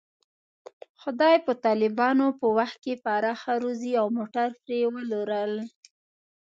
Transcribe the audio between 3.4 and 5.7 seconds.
روزي او موټر پرې ولورول.